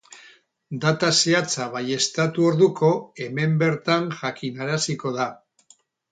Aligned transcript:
Data 0.83 1.09
zehatza 1.17 1.67
baieztatu 1.75 2.47
orduko, 2.51 2.89
hemen 3.25 3.53
bertan 3.65 4.07
jakinaraziko 4.23 5.13
da. 5.19 5.27